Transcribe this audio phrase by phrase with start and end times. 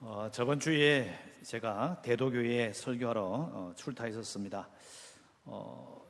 [0.00, 1.12] 어, 저번 주에
[1.42, 4.68] 제가 대도교회에 설교하러 어, 출타했었습니다.
[5.46, 6.06] 어,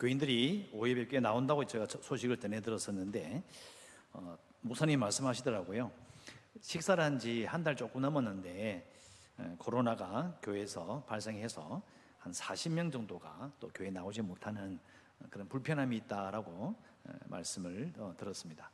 [0.00, 3.44] 교인들이 오예배교에 나온다고 제가 소식을 전해 들었었는데
[4.12, 5.92] 어, 목사님 말씀하시더라고요.
[6.60, 8.92] 식사를 한 지 한 달 조금 넘었는데
[9.38, 11.80] 에, 코로나가 교회에서 발생해서
[12.18, 14.80] 한 40명 정도가 또 교회 에 나오지 못하는
[15.30, 16.74] 그런 불편함이 있다라고
[17.08, 18.68] 에, 말씀을 어, 들었습니다.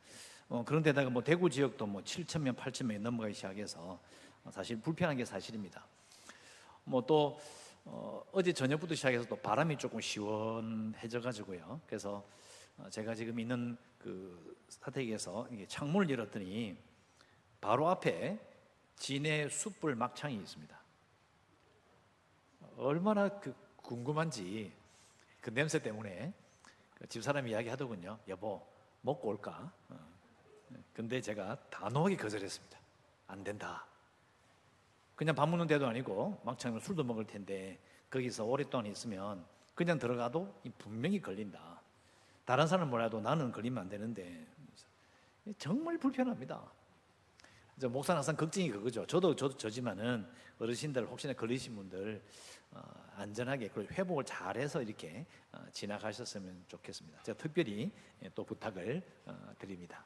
[0.51, 4.00] 어, 그런 데다가 뭐 대구 지역도 뭐 7천 명, 8천 명이 넘어가기 시작해서
[4.50, 5.86] 사실 불편한 게 사실입니다.
[6.82, 7.39] 뭐또
[7.85, 11.81] 어, 어제 저녁부터 시작해서 또 바람이 조금 시원해져 가지고요.
[11.86, 12.26] 그래서
[12.76, 16.76] 어, 제가 지금 있는 그 사택에서 창문을 열었더니
[17.61, 18.37] 바로 앞에
[18.96, 20.81] 진해 숯불 막창이 있습니다.
[22.76, 24.73] 얼마나 그 궁금한지
[25.40, 26.35] 그 냄새 때문에
[26.96, 28.18] 그 집사람이 이야기하더군요.
[28.26, 28.67] 여보
[29.03, 29.73] 먹고 올까?
[29.90, 30.10] 어.
[31.00, 32.78] 근데 제가 단호하게 거절했습니다.
[33.28, 33.86] 안 된다.
[35.17, 37.79] 그냥 밥 먹는 데도 아니고 막창으로 술도 먹을 텐데
[38.11, 39.43] 거기서 오랫동안 있으면
[39.75, 41.81] 그냥 들어가도 분명히 걸린다.
[42.45, 44.47] 다른 사람은 몰라도 나는 걸리면 안 되는데
[45.56, 46.71] 정말 불편합니다.
[47.81, 49.06] 목사는 항상 걱정이 그거죠.
[49.06, 50.28] 저도 저도 저지만은
[50.59, 52.23] 어르신들 혹시나 걸리신 분들
[52.73, 52.83] 어,
[53.17, 57.23] 안전하게 회복을 잘해서 이렇게 어, 지나가셨으면 좋겠습니다.
[57.23, 57.91] 제가 특별히
[58.34, 60.05] 또 부탁을 어, 드립니다.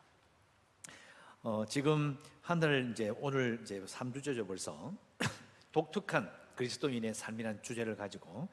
[1.46, 4.94] 어, 지금 한달 이제 오늘 이제 3주째죠 벌써
[5.72, 8.48] 독특한 그리스도인의 삶이라는 주제를 가지고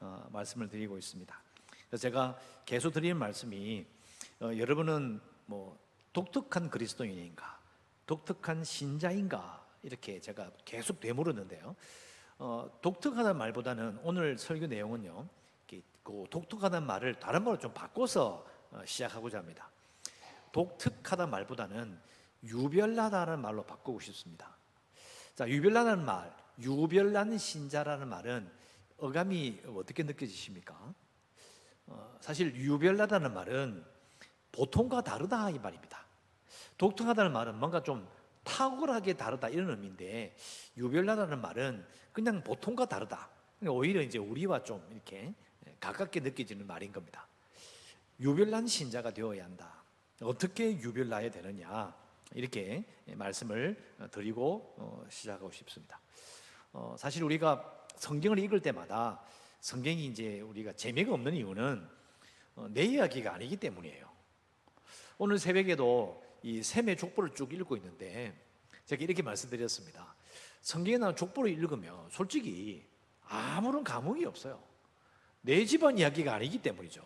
[0.00, 1.42] 어, 말씀을 드리고 있습니다.
[1.90, 3.84] 그래서 제가 계속 드리는 말씀이
[4.40, 5.78] 어, 여러분은 뭐
[6.14, 7.60] 독특한 그리스도인인가,
[8.06, 11.76] 독특한 신자인가 이렇게 제가 계속 되물었는데요.
[12.38, 15.28] 어, 독특하다는 말보다는 오늘 설교 내용은요,
[16.02, 19.68] 그 독특하다는 말을 다른 말로 좀 바꿔서 어, 시작하고자 합니다.
[20.50, 22.11] 독특하다 말보다는
[22.44, 24.56] 유별나다는 말로 바꾸고 싶습니다.
[25.34, 28.50] 자, 유별나다는 말, 유별난 신자라는 말은
[28.98, 30.94] 어감이 어떻게 느껴지십니까?
[31.86, 33.84] 어, 사실 유별나다는 말은
[34.52, 36.04] 보통과 다르다 이 말입니다.
[36.78, 38.06] 독특하다는 말은 뭔가 좀
[38.44, 40.36] 탁월하게 다르다 이런 의미인데
[40.76, 43.28] 유별나다는 말은 그냥 보통과 다르다.
[43.58, 45.34] 그러니까 오히려 이제 우리와 좀 이렇게
[45.80, 47.26] 가깝게 느껴지는 말인 겁니다.
[48.20, 49.82] 유별난 신자가 되어야 한다.
[50.20, 52.01] 어떻게 유별나야 되느냐?
[52.34, 53.76] 이렇게 말씀을
[54.10, 56.00] 드리고 어, 시작하고 싶습니다.
[56.72, 59.22] 어, 사실 우리가 성경을 읽을 때마다
[59.60, 61.88] 성경이 이제 우리가 재미가 없는 이유는
[62.56, 64.10] 어, 내 이야기가 아니기 때문이에요.
[65.18, 68.34] 오늘 새벽에도 이 셈의 족보를 쭉 읽고 있는데
[68.86, 70.14] 제가 이렇게 말씀드렸습니다.
[70.60, 72.84] 성경에 나온 족보를 읽으면 솔직히
[73.24, 74.62] 아무런 감흥이 없어요.
[75.40, 77.02] 내 집안 이야기가 아니기 때문이죠.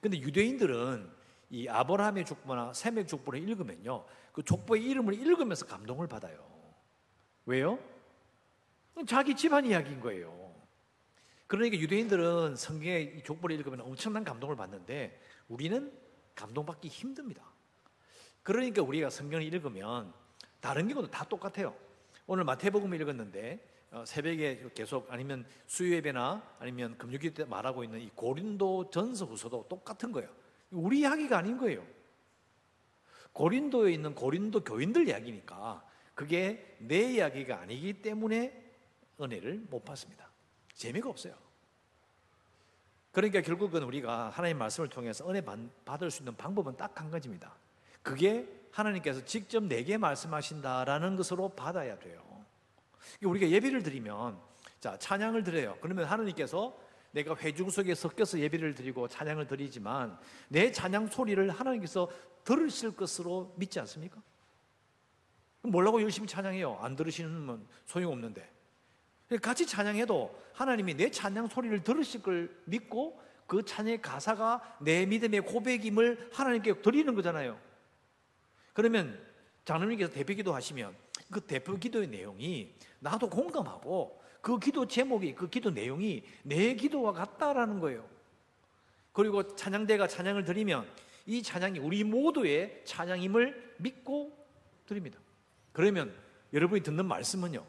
[0.00, 1.10] 근데 유대인들은
[1.50, 4.04] 이 아브라함의 족보나 셈의 족보를 읽으면요.
[4.34, 6.44] 그 족보의 이름을 읽으면서 감동을 받아요.
[7.46, 7.78] 왜요?
[9.06, 10.52] 자기 집안 이야기인 거예요.
[11.46, 15.96] 그러니까 유대인들은 성경의 족보를 읽으면 엄청난 감동을 받는데 우리는
[16.34, 17.44] 감동받기 힘듭니다.
[18.42, 20.12] 그러니까 우리가 성경을 읽으면
[20.58, 21.76] 다른 경우도 다 똑같아요.
[22.26, 28.90] 오늘 마태복음 읽었는데 어, 새벽에 계속 아니면 수요예배나 아니면 금요일 때 말하고 있는 이 고린도
[28.90, 30.28] 전서 후서도 똑같은 거예요.
[30.72, 31.86] 우리 이야기가 아닌 거예요.
[33.34, 35.84] 고린도에 있는 고린도 교인들 이야기니까
[36.14, 38.64] 그게 내 이야기가 아니기 때문에
[39.20, 40.30] 은혜를 못 받습니다.
[40.72, 41.34] 재미가 없어요.
[43.12, 45.42] 그러니까 결국은 우리가 하나님 말씀을 통해서 은혜
[45.84, 47.54] 받을 수 있는 방법은 딱 한 가지입니다.
[48.02, 52.22] 그게 하나님께서 직접 내게 말씀하신다라는 것으로 받아야 돼요.
[53.22, 54.38] 우리가 예배를 드리면
[54.80, 55.76] 자 찬양을 드려요.
[55.80, 56.76] 그러면 하나님께서
[57.12, 60.18] 내가 회중 속에 섞여서 예배를 드리고 찬양을 드리지만
[60.48, 62.08] 내 찬양 소리를 하나님께서
[62.44, 64.22] 들으실 것으로 믿지 않습니까?
[65.62, 66.78] 뭐라고 열심히 찬양해요?
[66.80, 68.52] 안 들으시면 소용없는데.
[69.40, 76.30] 같이 찬양해도 하나님이 내 찬양 소리를 들으실 걸 믿고 그 찬양의 가사가 내 믿음의 고백임을
[76.32, 77.58] 하나님께 드리는 거잖아요.
[78.72, 79.18] 그러면
[79.64, 80.94] 장로님께서 대표 기도 하시면
[81.30, 87.80] 그 대표 기도의 내용이 나도 공감하고 그 기도 제목이 그 기도 내용이 내 기도와 같다라는
[87.80, 88.06] 거예요.
[89.12, 90.86] 그리고 찬양대가 찬양을 드리면
[91.26, 94.36] 이 찬양이 우리 모두의 찬양임을 믿고
[94.86, 95.18] 드립니다.
[95.72, 96.14] 그러면
[96.52, 97.66] 여러분이 듣는 말씀은요.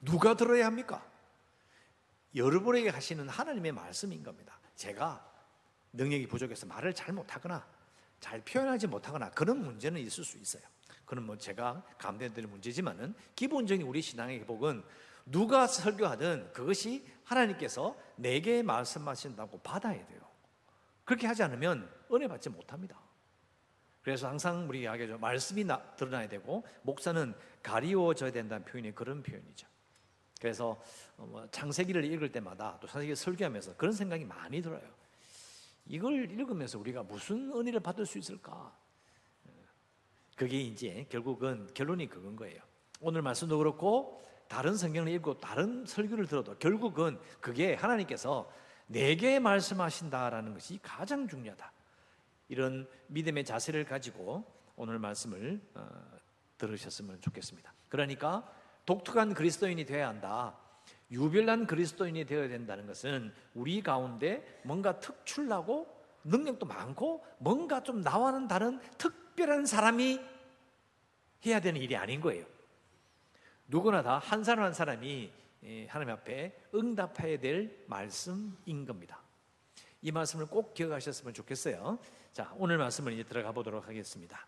[0.00, 1.06] 누가 들어야 합니까?
[2.34, 4.58] 여러분에게 하시는 하나님의 말씀인 겁니다.
[4.74, 5.28] 제가
[5.92, 7.66] 능력이 부족해서 말을 잘 못하거나
[8.20, 10.62] 잘 표현하지 못하거나 그런 문제는 있을 수 있어요.
[11.04, 14.82] 그건 뭐 제가 감당되는 문제지만은 기본적인 우리 신앙의 회복은
[15.26, 20.31] 누가 설교하든 그것이 하나님께서 내게 말씀하신다고 받아야 돼요.
[21.04, 23.00] 그렇게 하지 않으면 은혜 받지 못합니다.
[24.02, 25.18] 그래서 항상 우리 이야기하죠.
[25.18, 29.66] 말씀이 나, 드러나야 되고 목사는 가리워져야 된다는 표현이 그런 표현이죠.
[30.40, 30.82] 그래서
[31.16, 34.82] 어, 뭐 창세기를 읽을 때마다 또 창세기 설교하면서 그런 생각이 많이 들어요.
[35.86, 38.76] 이걸 읽으면서 우리가 무슨 은혜를 받을 수 있을까?
[40.36, 42.60] 그게 이제 결국은 결론이 그건 거예요.
[43.00, 48.50] 오늘 말씀도 그렇고 다른 성경을 읽고 다른 설교를 들어도 결국은 그게 하나님께서
[48.92, 51.72] 내게 말씀하신다라는 것이 가장 중요하다.
[52.48, 54.44] 이런 믿음의 자세를 가지고
[54.76, 55.88] 오늘 말씀을 어,
[56.58, 57.72] 들으셨으면 좋겠습니다.
[57.88, 58.46] 그러니까
[58.84, 60.58] 독특한 그리스도인이 되어야 한다.
[61.10, 68.80] 유별난 그리스도인이 되어야 된다는 것은 우리 가운데 뭔가 특출나고 능력도 많고 뭔가 좀 나와는 다른
[68.98, 70.20] 특별한 사람이
[71.46, 72.46] 해야 되는 일이 아닌 거예요.
[73.66, 75.41] 누구나 다 한 사람 한 사람이 예,
[75.88, 79.22] 하나님 앞에 응답해야 될 말씀인 겁니다.
[80.00, 81.98] 이 말씀을 꼭 기억하셨으면 좋겠어요.
[82.32, 84.46] 자, 오늘 말씀을 이제 들어가 보도록 하겠습니다.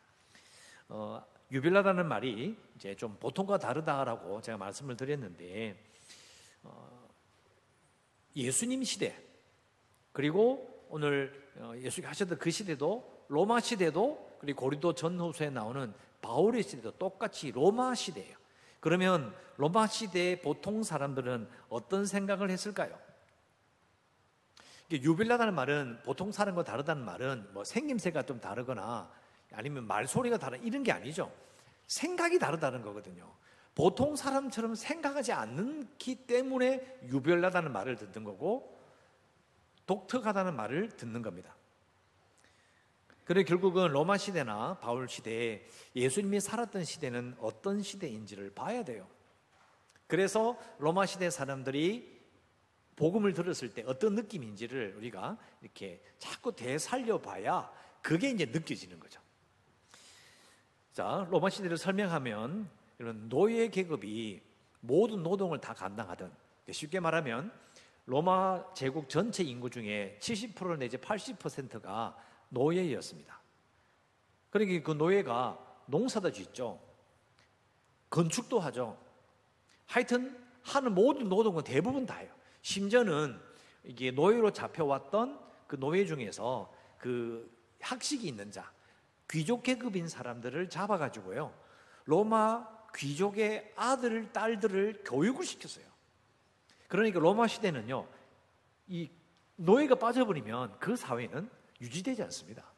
[0.89, 5.77] 어, 유별나다는 말이 이제 좀 보통과 다르다라고 제가 말씀을 드렸는데
[6.65, 7.09] 어,
[8.35, 9.17] 예수님 시대
[10.13, 16.93] 그리고 오늘 어, 예수가 하셨던 그 시대도 로마 시대도 그리고 고린도 전후서에 나오는 바울의 시대도
[16.93, 18.44] 똑같이 로마 시대예요.
[18.85, 22.95] 그러면 로마 시대의 보통 사람들은 어떤 생각을 했을까요?
[24.93, 29.11] 유빌라다는 말은 보통 사람과 다르다는 말은 뭐 생김새가 좀 다르거나
[29.55, 31.33] 아니면 말소리가 다른 이런 게 아니죠.
[31.87, 33.33] 생각이 다르다는 거거든요.
[33.75, 38.79] 보통 사람처럼 생각하지 않기 때문에 유별나다는 말을 듣는 거고
[39.87, 41.57] 독특하다는 말을 듣는 겁니다.
[43.25, 45.65] 그래 결국은 로마 시대나 바울 시대에
[45.97, 49.09] 예수님이 살았던 시대는 어떤 시대인지를 봐야 돼요.
[50.07, 52.23] 그래서 로마 시대 사람들이
[52.97, 57.71] 복음을 들었을 때 어떤 느낌인지를 우리가 이렇게 자꾸 되살려 봐야
[58.03, 59.21] 그게 이제 느껴지는 거죠.
[60.93, 62.69] 자, 로마 시대를 설명하면
[62.99, 64.43] 이런 노예 계급이
[64.81, 66.31] 모든 노동을 다 감당하던
[66.71, 67.51] 쉽게 말하면
[68.07, 72.17] 로마 제국 전체 인구 중에 70% 내지 80%가
[72.49, 73.41] 노예였습니다.
[74.51, 76.81] 그러니까 그 노예가 농사도 짓죠.
[78.11, 78.97] 건축도 하죠.
[79.87, 82.33] 하여튼 하는 모든 노동은 대부분 다 해요.
[82.63, 83.39] 심지어는
[83.85, 88.73] 이게 노예로 잡혀왔던 그 노예 중에서 그 학식이 있는 자,
[89.31, 91.53] 귀족 계급인 사람들을 잡아가지고요.
[92.05, 95.85] 로마 귀족의 아들, 딸들을 교육을 시켰어요.
[96.89, 98.07] 그러니까 로마 시대는요,
[98.87, 99.11] 이
[99.57, 101.51] 노예가 빠져버리면 그 사회는
[101.85, 102.73] 유지되지 않습니다.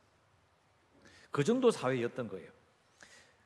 [1.30, 2.50] 그 정도 사회였던 거예요.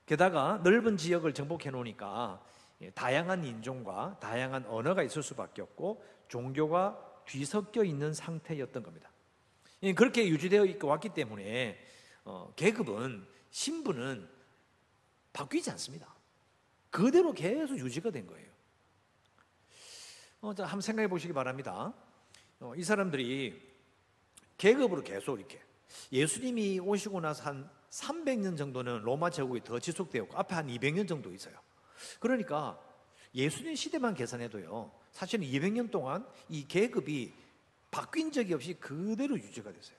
[0.07, 2.43] 게다가 넓은 지역을 정복해 놓으니까
[2.81, 9.11] 예, 다양한 인종과 다양한 언어가 있을 수밖에 없고 종교가 뒤섞여 있는 상태였던 겁니다.
[9.83, 11.79] 예, 그렇게 유지되어 있고 왔기 때문에
[12.25, 14.29] 어, 계급은 신분은
[15.33, 16.15] 바뀌지 않습니다.
[16.91, 18.51] 그대로 계속 유지가 된 거예요.
[20.41, 21.93] 어, 자, 한번 생각해 보시기 바랍니다.
[22.61, 23.70] 어, 이 사람들이
[24.61, 25.59] 계급으로 계속 이렇게
[26.12, 31.59] 예수님이 오시고 나서 한 300년 정도는 로마 제국이 더 지속되었고 앞에 한 200년 정도 있어요.
[32.19, 32.79] 그러니까
[33.35, 34.93] 예수님 시대만 계산해도요.
[35.12, 37.33] 사실은 200년 동안 이 계급이
[37.91, 39.97] 바뀐 적이 없이 그대로 유지가 됐어요.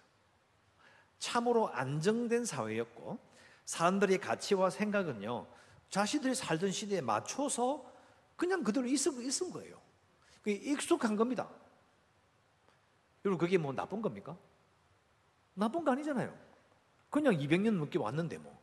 [1.17, 3.17] 참으로 안정된 사회였고
[3.65, 5.47] 사람들의 가치와 생각은요.
[5.89, 7.91] 자신들이 살던 시대에 맞춰서
[8.35, 9.81] 그냥 그대로 있은, 있은 거예요.
[10.43, 11.49] 그게 익숙한 겁니다.
[13.25, 14.37] 여러분 그게 뭐 나쁜 겁니까?
[15.53, 16.35] 나쁜 거 아니잖아요.
[17.09, 18.59] 그냥 200년 넘게 왔는데 뭐.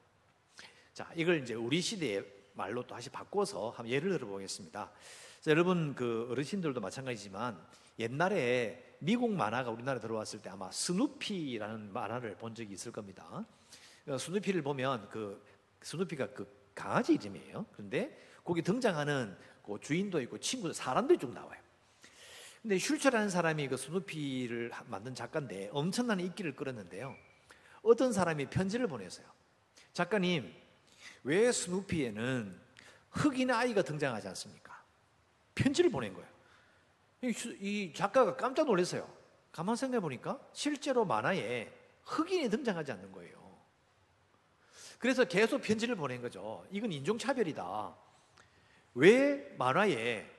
[0.93, 4.91] 자, 이걸 이제 우리 시대의 말로 또 다시 바꿔서 한번 예를 들어보겠습니다.
[5.41, 7.59] 자, 여러분 그 어르신들도 마찬가지지만
[7.99, 13.45] 옛날에 미국 만화가 우리나라에 들어왔을 때 아마 스누피라는 만화를 본 적이 있을 겁니다.
[14.07, 15.45] 어, 스누피를 보면 그
[15.83, 17.67] 스누피가 그 강아지 이름이에요.
[17.73, 21.61] 그런데 거기 등장하는 그 주인도 있고 친구들 사람들이 쭉 나와요.
[22.69, 27.17] 근데 슐처라는 사람이 그 스누피를 만든 작가인데 엄청난 인기를 끌었는데요.
[27.81, 29.25] 어떤 사람이 편지를 보냈어요.
[29.95, 30.55] 작가님,
[31.25, 32.61] 왜 스누피에는
[33.11, 34.85] 흑인 아이가 등장하지 않습니까?
[35.55, 36.29] 편지를 보낸 거예요.
[37.59, 39.11] 이 작가가 깜짝 놀랐어요.
[39.51, 41.73] 가만 생각해 보니까 실제로 만화에
[42.05, 43.59] 흑인이 등장하지 않는 거예요.
[44.99, 46.67] 그래서 계속 편지를 보낸 거죠.
[46.71, 47.97] 이건 인종차별이다.
[48.93, 50.31] 왜 만화에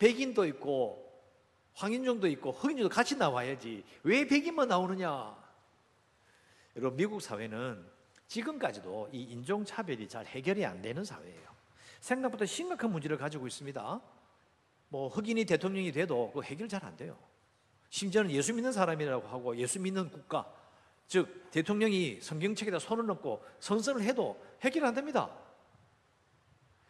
[0.00, 1.09] 백인도 있고
[1.74, 5.36] 황인종도 있고 흑인도 같이 나와야지 왜 백인만 나오느냐?
[6.76, 7.84] 여러분 미국 사회는
[8.26, 11.50] 지금까지도 이 인종 차별이 잘 해결이 안 되는 사회예요.
[12.00, 14.00] 생각보다 심각한 문제를 가지고 있습니다.
[14.88, 17.16] 뭐 흑인이 대통령이 돼도 그 해결 잘 안 돼요.
[17.90, 20.50] 심지어는 예수 믿는 사람이라고 하고 예수 믿는 국가
[21.08, 25.28] 즉 대통령이 성경책에다 손을 넣고 선서를 해도 해결 안 됩니다.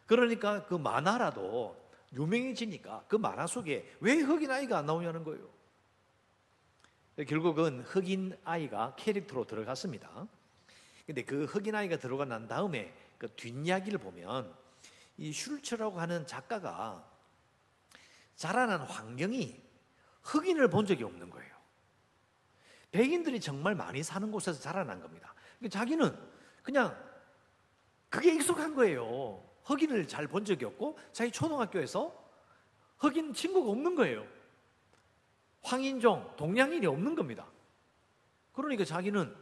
[0.07, 1.80] 그러니까 그 만화라도
[2.13, 5.49] 유명해지니까 그 만화 속에 왜 흑인 아이가 안 나오냐는 거예요.
[7.29, 10.27] 결국은 흑인 아이가 캐릭터로 들어갔습니다.
[11.07, 14.55] 근데 그 흑인 아이가 들어가 난 다음에 그 뒷이야기를 보면
[15.19, 17.07] 이 슐츠라고 하는 작가가
[18.37, 19.61] 자라난 환경이
[20.23, 21.51] 흑인을 본 적이 없는 거예요.
[22.91, 25.35] 백인들이 정말 많이 사는 곳에서 자라난 겁니다.
[25.69, 26.17] 자기는
[26.63, 26.97] 그냥
[28.09, 29.45] 그게 익숙한 거예요.
[29.65, 32.15] 흑인을 잘 본 적이 없고 자기 초등학교에서
[32.99, 34.27] 흑인 친구가 없는 거예요.
[35.63, 37.47] 황인종, 동양인이 없는 겁니다.
[38.53, 39.35] 그러니까 자기는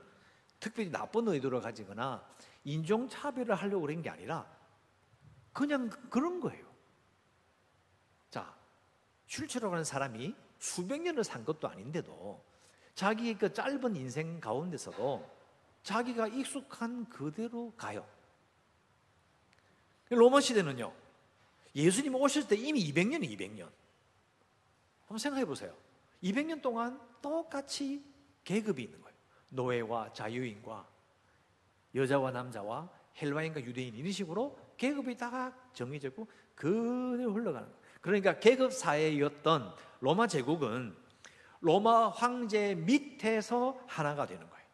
[0.60, 2.24] 특별히 나쁜 의도를 가지거나
[2.64, 4.46] 인종차별을 하려고 그런 게 아니라
[5.52, 6.66] 그냥 그런 거예요.
[8.30, 8.54] 자,
[9.26, 12.44] 슐츠라고 하는 사람이 수백 년을 산 것도 아닌데도
[12.94, 15.38] 자기의 그 짧은 인생 가운데서도
[15.82, 18.06] 자기가 익숙한 그대로 가요.
[20.10, 20.92] 로마 시대는요,
[21.74, 23.68] 예수님 오셨을 때 이미 200년이 200년.
[25.02, 25.74] 한번 생각해 보세요.
[26.22, 28.04] 200년 동안 똑같이
[28.44, 29.16] 계급이 있는 거예요.
[29.50, 30.86] 노예와 자유인과
[31.94, 37.78] 여자와 남자와 헬라인과 유대인 이런 식으로 계급이 다 정해졌고 그대로 흘러가는 거예요.
[38.00, 40.96] 그러니까 계급 사회였던 로마 제국은
[41.60, 44.66] 로마 황제 밑에서 하나가 되는 거예요.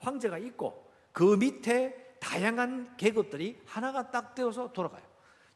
[0.00, 5.02] 황제가 있고 그 밑에 다양한 계급들이 하나가 딱 되어서 돌아가요.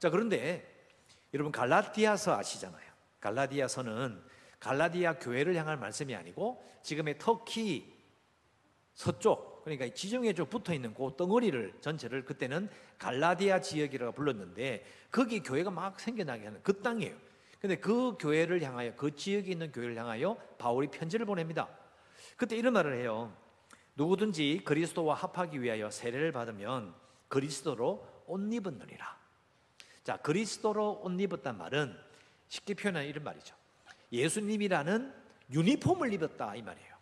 [0.01, 0.91] 자, 그런데
[1.33, 2.85] 여러분 갈라디아서 아시잖아요.
[3.21, 4.21] 갈라디아서는
[4.59, 7.95] 갈라디아 교회를 향할 말씀이 아니고 지금의 터키
[8.95, 12.69] 서쪽 그러니까 지정에 좀 붙어 있는 그 덩어리를 전체를 그때는
[12.99, 17.17] 갈라디아 지역이라고 불렀는데 거기 교회가 막 생겨나게 하는 그 땅이에요.
[17.61, 21.69] 근데 그 교회를 향하여 그 지역에 있는 교회를 향하여 바울이 편지를 보냅니다.
[22.37, 23.33] 그때 이런 말을 해요.
[23.97, 26.95] 누구든지 그리스도와 합하기 위하여 세례를 받으면
[27.29, 29.17] 그리스도로 옷 입었느니라.
[30.05, 31.97] 자, 그리스도로 옷 입었단 말은
[32.49, 33.57] 쉽게 표현하는 이런 말이죠.
[34.13, 35.13] 예수님이라는
[35.51, 36.97] 유니폼을 입었다 이 말이에요.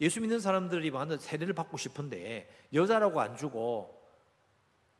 [0.00, 4.00] 예수 믿는 사람들이 완전 세례를 받고 싶은데 여자라고 안 주고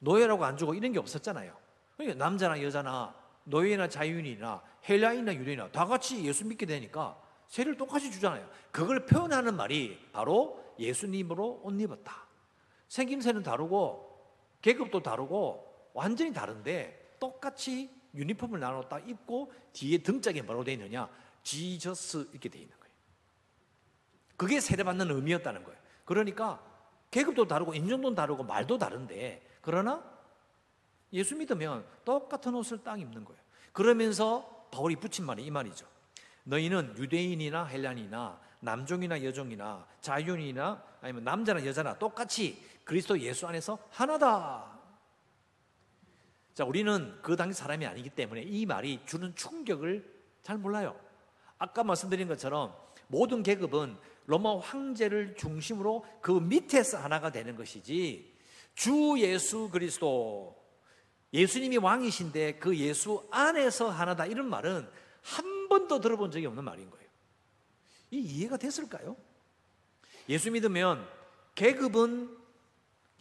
[0.00, 1.56] 노예라고 안 주고 이런 게 없었잖아요.
[1.96, 3.14] 그러니까 남자나 여자나
[3.44, 8.48] 노예나 자유인이나 헬라인이나 유대인이나 다 같이 예수 믿게 되니까 세례를 똑같이 주잖아요.
[8.70, 12.26] 그걸 표현하는 말이 바로 예수님으로 옷 입었다.
[12.88, 14.08] 생김새는 다르고
[14.62, 21.08] 계급도 다르고 완전히 다른데 똑같이 유니폼을 나눴다 입고 뒤에 등짝에 뭐라고 되어 있느냐?
[21.42, 22.94] 지저스 이렇게 되어 있는 거예요.
[24.36, 25.78] 그게 세례받는 의미였다는 거예요.
[26.04, 26.64] 그러니까
[27.10, 30.04] 계급도 다르고 인종도 다르고 말도 다른데 그러나
[31.12, 33.40] 예수 믿으면 똑같은 옷을 딱 입는 거예요.
[33.72, 35.86] 그러면서 바울이 붙인 말이 이 말이죠.
[36.44, 44.78] 너희는 유대인이나 헬란이나 남종이나 여종이나 자유인이나 아니면 남자나 여자나 똑같이 그리스도 예수 안에서 하나다.
[46.54, 50.04] 자, 우리는 그 당시 사람이 아니기 때문에 이 말이 주는 충격을
[50.42, 50.98] 잘 몰라요.
[51.58, 52.74] 아까 말씀드린 것처럼
[53.06, 58.36] 모든 계급은 로마 황제를 중심으로 그 밑에서 하나가 되는 것이지
[58.74, 60.56] 주 예수 그리스도
[61.32, 64.88] 예수님이 왕이신데 그 예수 안에서 하나다 이런 말은
[65.22, 67.08] 한 번도 들어본 적이 없는 말인 거예요.
[68.10, 69.16] 이 이해가 됐을까요?
[70.28, 71.08] 예수 믿으면
[71.54, 72.36] 계급은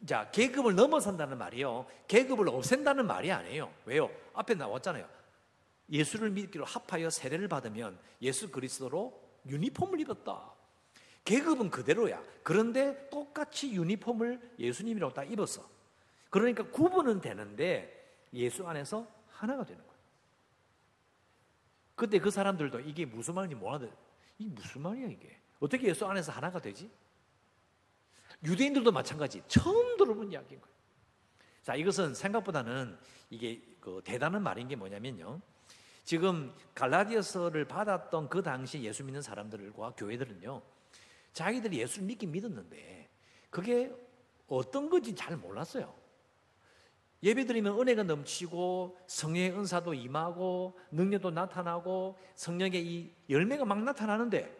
[0.05, 1.85] 자 계급을 넘어선다는 말이요.
[2.07, 3.71] 계급을 없앤다는 말이 아니에요.
[3.85, 4.09] 왜요?
[4.33, 5.07] 앞에 나왔잖아요.
[5.91, 10.51] 예수를 믿기로 합하여 세례를 받으면 예수 그리스도로 유니폼을 입었다.
[11.25, 12.21] 계급은 그대로야.
[12.43, 15.67] 그런데 똑같이 유니폼을 예수님이라고 다 입었어.
[16.29, 19.88] 그러니까 구분은 되는데 예수 안에서 하나가 되는
[21.99, 22.01] 요.
[22.01, 23.91] 그때 그 사람들도 이게 무슨 말인지 몰라도
[24.37, 25.37] 이게 무슨 말이야 이게?
[25.59, 26.89] 어떻게 예수 안에서 하나가 되지?
[28.45, 29.43] 유대인들도 마찬가지.
[29.49, 30.75] 처음 들어본 이야기인 거예요.
[31.61, 32.97] 자, 이것은 생각보다는
[33.29, 35.41] 이게 그 대단한 말인 게 뭐냐면요.
[36.05, 40.61] 지금 갈라디아서를 받았던 그 당시 예수 믿는 사람들과 교회들은요.
[41.33, 43.09] 자기들이 예수를 믿긴 믿었는데
[43.49, 43.93] 그게
[44.47, 45.93] 어떤 건지 잘 몰랐어요.
[47.21, 54.57] 예배 드리면 은혜가 넘치고 성령의 은사도 임하고 능력도 나타나고 성령의 이 열매가 막 나타나는데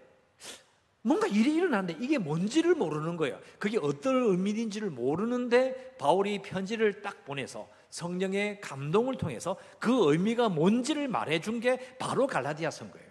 [1.02, 3.40] 뭔가 일이 일어나는데 이게 뭔지를 모르는 거예요.
[3.58, 11.62] 그게 어떤 의미인지를 모르는데 바울이 편지를 딱 보내서 성령의 감동을 통해서 그 의미가 뭔지를 말해준
[11.62, 13.10] 게 바로 갈라디아서인 거예요.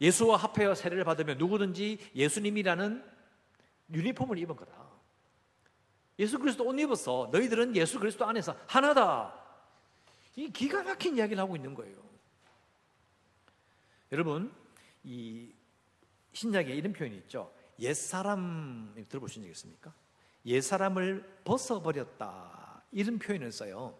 [0.00, 3.02] 예수와 합하여 세례를 받으면 누구든지 예수님이라는
[3.92, 4.83] 유니폼을 입은 거다.
[6.18, 7.28] 예수 그리스도 옷 입었어.
[7.32, 9.34] 너희들은 예수 그리스도 안에서 하나다.
[10.36, 11.96] 이 기가 막힌 이야기를 하고 있는 거예요.
[14.12, 14.52] 여러분,
[15.02, 15.52] 이
[16.32, 17.52] 신약에 이런 표현이 있죠.
[17.80, 19.92] 옛사람 들어보신 적 있습니까?
[20.46, 22.82] 옛사람을 벗어버렸다.
[22.92, 23.98] 이런 표현을 써요.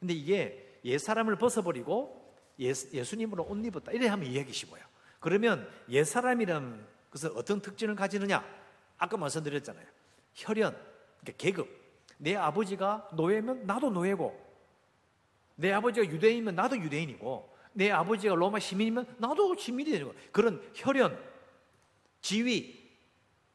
[0.00, 2.24] 근데 이게 옛사람을 벗어버리고
[2.60, 3.92] 예, 예수님으로 옷 입었다.
[3.92, 4.82] 이래 하면 이해하기 쉬워요.
[5.20, 8.44] 그러면 옛사람이란 것은 어떤 특징을 가지느냐?
[8.98, 9.86] 아까 말씀드렸잖아요.
[10.34, 10.76] 혈연,
[11.24, 11.84] 그러니까 계급.
[12.18, 14.44] 내 아버지가 노예면 나도 노예고,
[15.56, 20.14] 내 아버지가 유대인이면 나도 유대인이고, 내 아버지가 로마 시민이면 나도 시민이 되는 거.
[20.30, 21.18] 그런 혈연,
[22.20, 22.84] 지위,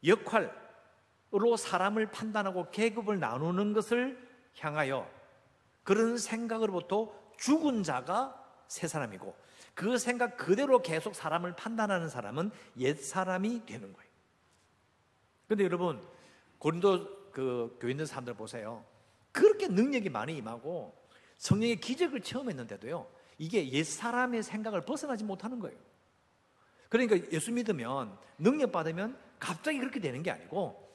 [0.04, 5.10] 역할로 사람을 판단하고 계급을 나누는 것을 향하여
[5.82, 8.36] 그런 생각으로부터 죽은 자가
[8.68, 9.34] 새 사람이고
[9.74, 14.10] 그 생각 그대로 계속 사람을 판단하는 사람은 옛 사람이 되는 거예요.
[15.48, 16.00] 근데 여러분
[16.58, 18.84] 고린도 그 교회 있는 사람들 보세요.
[19.32, 20.94] 그렇게 능력이 많이 임하고
[21.38, 23.06] 성령의 기적을 체험했는데도요.
[23.38, 25.78] 이게 옛 사람의 생각을 벗어나지 못하는 거예요.
[26.88, 30.90] 그러니까 예수 믿으면 능력 받으면 갑자기 그렇게 되는 게 아니고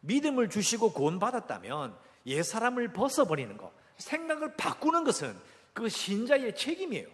[0.00, 5.36] 믿음을 주시고 구원 받았다면 옛 사람을 벗어버리는 것, 생각을 바꾸는 것은
[5.74, 7.08] 그 신자의 책임이에요.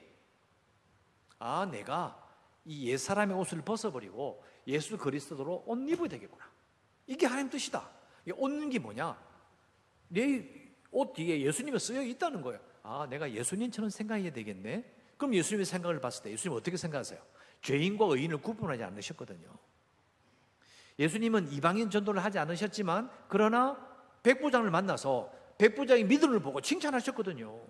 [1.38, 2.22] 아, 내가
[2.64, 6.44] 이 옛 사람의 옷을 벗어버리고 예수 그리스도로 옷 입어야 되겠구나.
[7.06, 7.88] 이게 하나님 뜻이다.
[8.32, 9.16] 옷 입는 게 뭐냐?
[10.08, 10.66] 내
[10.96, 12.58] 옷 뒤에 예수님이 쓰여 있다는 거예요.
[12.82, 14.84] 아, 내가 예수님처럼 생각해야 되겠네.
[15.18, 17.20] 그럼 예수님의 생각을 봤을 때 예수님 어떻게 생각하세요?
[17.60, 19.46] 죄인과 의인을 구분하지 않으셨거든요.
[20.98, 23.76] 예수님은 이방인 전도를 하지 않으셨지만 그러나
[24.22, 27.60] 백부장을 만나서 백부장의 믿음을 보고 칭찬하셨거든요.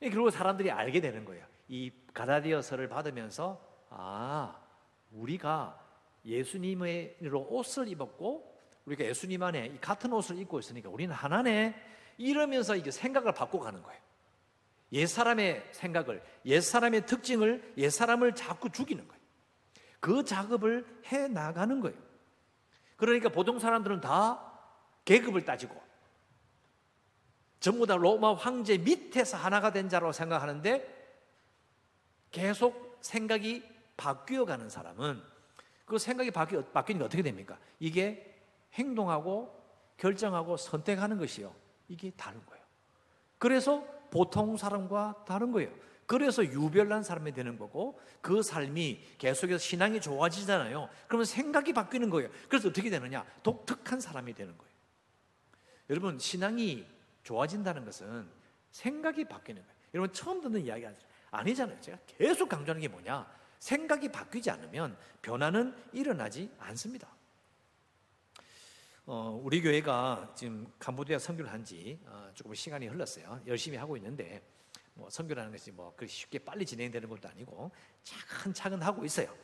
[0.00, 1.46] 그리고 사람들이 알게 되는 거예요.
[1.68, 4.60] 이 가라디아서를 받으면서 아
[5.12, 5.82] 우리가
[6.24, 8.57] 예수님으로 옷을 입었고
[8.88, 11.74] 우리가 예수님 안에 같은 옷을 입고 있으니까 우리는 하나네
[12.16, 14.00] 이러면서 이게 생각을 바꿔 가는 거예요.
[14.92, 19.22] 옛 사람의 생각을, 옛 사람의 특징을, 옛 사람을 자꾸 죽이는 거예요.
[20.00, 21.96] 그 작업을 해 나가는 거예요.
[22.96, 24.42] 그러니까 보통 사람들은 다
[25.04, 25.80] 계급을 따지고
[27.60, 30.96] 전부 다 로마 황제 밑에서 하나가 된 자로 생각하는데
[32.30, 33.62] 계속 생각이
[33.96, 35.22] 바뀌어 가는 사람은
[35.84, 37.58] 그 생각이 바뀌, 바뀌니까 어떻게 됩니까?
[37.80, 38.37] 이게
[38.78, 39.54] 행동하고
[39.96, 41.54] 결정하고 선택하는 것이요.
[41.88, 42.64] 이게 다른 거예요.
[43.38, 45.70] 그래서 보통 사람과 다른 거예요.
[46.06, 50.88] 그래서 유별난 사람이 되는 거고 그 삶이 계속해서 신앙이 좋아지잖아요.
[51.06, 52.30] 그러면 생각이 바뀌는 거예요.
[52.48, 53.26] 그래서 어떻게 되느냐?
[53.42, 54.72] 독특한 사람이 되는 거예요.
[55.90, 56.86] 여러분 신앙이
[57.24, 58.26] 좋아진다는 것은
[58.70, 59.78] 생각이 바뀌는 거예요.
[59.94, 60.86] 여러분 처음 듣는 이야기
[61.30, 61.78] 아니잖아요.
[61.80, 63.26] 제가 계속 강조하는 게 뭐냐?
[63.58, 67.08] 생각이 바뀌지 않으면 변화는 일어나지 않습니다.
[69.10, 73.40] 어, 우리 교회가 지금 캄보디아 선교를 한지 어, 조금 시간이 흘렀어요.
[73.46, 74.42] 열심히 하고 있는데
[74.92, 77.70] 뭐 선교라는 것이 뭐 그렇게 쉽게 빨리 진행되는 것도 아니고
[78.02, 79.34] 차근차근 하고 있어요.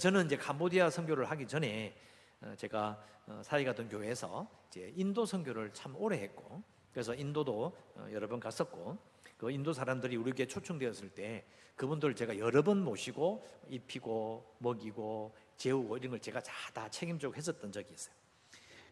[0.00, 1.96] 저는 이제 캄보디아 선교를 하기 전에
[2.40, 8.26] 어, 제가 어, 사회가던 교회에서 이제 인도 선교를 참 오래 했고 그래서 인도도 어, 여러
[8.26, 8.98] 번 갔었고
[9.36, 15.96] 그 인도 사람들이 우리 교회 초청되었을 때 그분들 제가 여러 번 모시고 입히고 먹이고 재우고
[15.96, 18.25] 이런 걸 제가 다 책임지고 했었던 적이 있어요.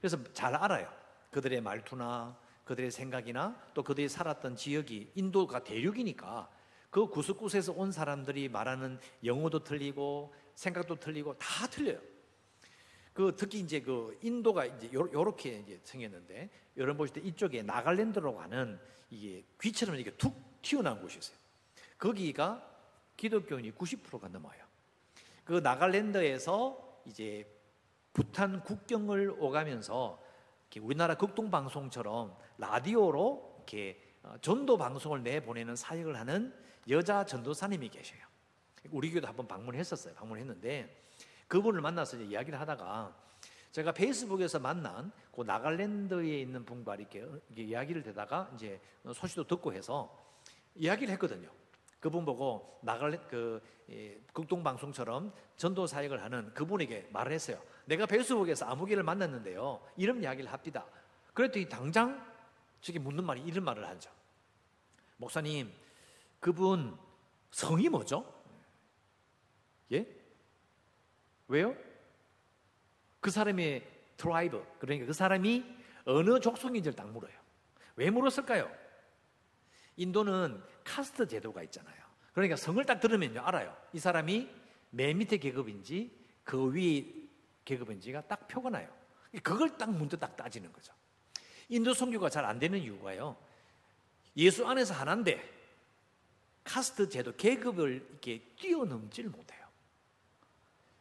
[0.05, 0.93] 그래서 잘 알아요.
[1.31, 6.51] 그들의 말투나 그들의 생각이나 또 그들이 살았던 지역이 인도가 대륙이니까
[6.91, 11.99] 그 구석구석에서 온 사람들이 말하는 영어도 틀리고 생각도 틀리고 다 틀려요.
[13.15, 18.79] 그 특히 이제 그 인도가 이제 요렇게 이제 생겼는데 여러분 보실 때 이쪽에 나갈랜드로 가는
[19.09, 21.39] 이게 귀처럼 이렇게 툭 튀어나온 곳이 있어요.
[21.97, 22.63] 거기가
[23.17, 24.63] 기독교인이 90%가 넘어요.
[25.47, 27.47] 그 나갈랜드에서 이제
[28.15, 30.23] 부탄 국경을 오가면서
[30.81, 36.55] 우리나라 극동 방송처럼 라디오로 이렇게 어, 전도 방송을 내보내는 사역을 하는
[36.89, 38.21] 여자 전도사님이 계셔요.
[38.91, 40.15] 우리 교회도 한번 방문했었어요.
[40.15, 41.05] 방문했는데
[41.47, 43.15] 그분을 만나서 이야기를 하다가
[43.71, 48.81] 제가 페이스북에서 만난 그 나갈랜드에 있는 분과 이렇게, 이야기를 되다가 이제
[49.13, 50.25] 소식도 듣고 해서
[50.75, 51.51] 이야기를 했거든요.
[52.01, 53.63] 그분 보고 나갈랜 그
[54.33, 57.61] 극동 방송처럼 전도 사역을 하는 그분에게 말을 했어요.
[57.87, 59.81] 내가 페이스북에서 아무개를 만났는데요.
[59.97, 60.87] 이런 이야기를 합니다.
[61.33, 62.25] 그랬더니 당장
[62.81, 64.11] 저기 묻는 말이 이런 말을 하죠.
[65.17, 65.73] 목사님,
[66.41, 66.97] 그분
[67.51, 68.31] 성이 뭐죠?
[69.93, 70.07] 예?
[71.49, 71.75] 왜요?
[73.21, 75.65] 그 사람의 tribe, 그러니까 그 사람이
[76.05, 77.33] 어느 족속인지를 딱 물어요.
[77.97, 78.71] 왜 물었을까요?
[79.97, 82.05] 인도는 카스트 제도가 있잖아요.
[82.33, 83.75] 그러니까 성을 딱 들으면요, 알아요.
[83.93, 84.51] 이 사람이
[84.91, 87.24] 맨 밑에 계급인지 그 위에
[87.65, 88.89] 계급인지가 딱 표가 나요.
[89.43, 90.93] 그걸 딱 문제 딱 따지는 거죠.
[91.69, 93.37] 인도 선교가 잘 안 되는 이유가요.
[94.37, 95.53] 예수 안에서 하나인데
[96.63, 99.65] 카스트 제도 계급을 이렇게 뛰어넘지를 못해요.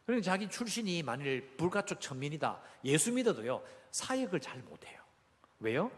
[0.06, 2.60] 그러니까 자기 출신이 만일 불가촉 천민이다.
[2.84, 5.00] 예수 믿어도요, 사역을 잘 못해요.
[5.60, 5.90] 왜요?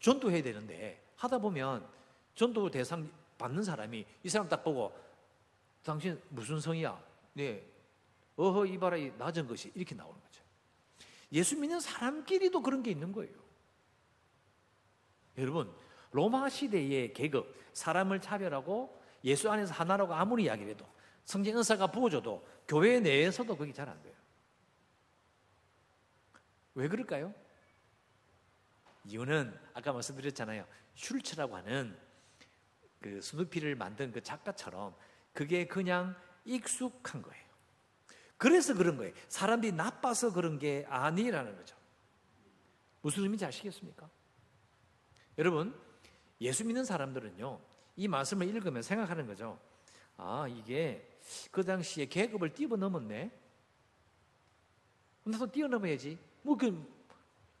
[0.00, 1.86] 전도해야 되는데, 하다 보면
[2.34, 4.92] 전도 대상 받는 사람이 이 사람 딱 보고,
[5.84, 7.00] 당신 무슨 성이야?
[7.34, 7.64] 네.
[8.36, 9.70] 어허, 이봐라, 이 낮은 것이.
[9.74, 10.42] 이렇게 나오는 거죠.
[11.32, 13.32] 예수 믿는 사람끼리도 그런 게 있는 거예요.
[15.38, 15.72] 여러분,
[16.12, 20.86] 로마 시대의 계급, 사람을 차별하고 예수 안에서 하나라고 아무리 이야기를 해도
[21.24, 24.14] 성경 은사가 부어져도 교회 내에서도 그게 잘 안 돼요.
[26.74, 27.32] 왜 그럴까요?
[29.04, 30.66] 이유는 아까 말씀드렸잖아요.
[30.94, 31.96] 슐츠라고 하는
[33.00, 34.94] 그 스누피를 만든 그 작가처럼
[35.32, 37.44] 그게 그냥 익숙한 거예요.
[38.44, 39.14] 그래서 그런 거예요.
[39.28, 41.74] 사람들이 나빠서 그런 게 아니라는 거죠.
[43.00, 44.06] 무슨 의미인지 아시겠습니까?
[45.38, 45.74] 여러분,
[46.42, 47.58] 예수 믿는 사람들은요,
[47.96, 49.58] 이 말씀을 읽으면 생각하는 거죠.
[50.18, 51.18] 아, 이게
[51.50, 53.30] 그 당시에 계급을 뛰어넘었네.
[55.24, 56.18] 나도 뛰어넘어야지.
[56.42, 56.86] 뭐, 그,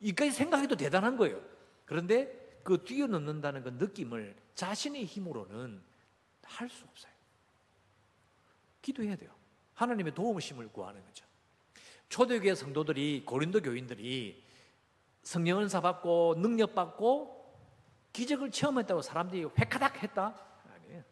[0.02, 1.42] 이까지 생각해도 대단한 거예요.
[1.86, 5.82] 그런데 그 뛰어넘는다는 그 느낌을 자신의 힘으로는
[6.42, 7.12] 할 수 없어요.
[8.82, 9.34] 기도해야 돼요.
[9.74, 11.24] 하나님의 도움심을 구하는 거죠.
[12.08, 14.44] 초대교회 성도들이 고린도 교인들이
[15.22, 17.34] 성령 은사 받고 능력 받고
[18.12, 20.38] 기적을 체험했다고 사람들이 회카닥 했다?
[20.74, 21.02] 아니에요.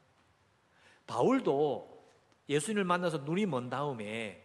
[1.06, 2.06] 바울도
[2.48, 4.44] 예수님을 만나서 눈이 먼 다음에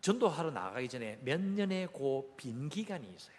[0.00, 3.36] 전도하러 나가기 전에 몇 년의 고 빈 기간이 있어요.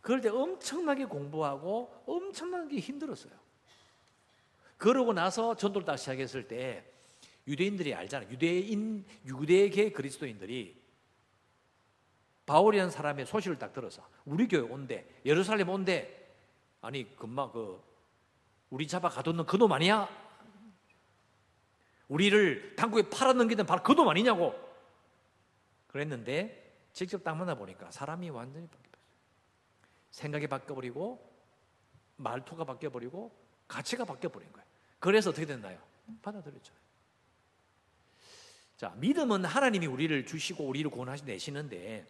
[0.00, 3.32] 그럴 때 엄청나게 공부하고 엄청나게 힘들었어요.
[4.76, 6.90] 그러고 나서 전도를 다시 시작했을 때
[7.50, 8.30] 유대인들이 알잖아요.
[8.30, 10.80] 유대인, 유대계 그리스도인들이
[12.46, 16.16] 바울이라는 사람의 소식을 딱 들어서 우리 교회 온대, 예루살렘 온대.
[16.80, 17.82] 아니 금방 그
[18.70, 20.08] 우리 잡아 가뒀는 그놈 아니야?
[22.08, 24.54] 우리를 당구에 팔아넘기던 바로 그놈 아니냐고
[25.88, 28.90] 그랬는데 직접 딱 만나 보니까 사람이 완전히 바뀌었어요.
[30.10, 31.30] 생각이 바뀌어버리고
[32.16, 33.32] 말투가 바뀌어버리고
[33.68, 34.66] 가치가 바뀌어버린 거예요.
[34.98, 35.78] 그래서 어떻게 됐나요?
[36.22, 36.79] 받아들였죠.
[38.80, 42.06] 자, 믿음은 하나님이 우리를 주시고 우리를 구원하시 내시는데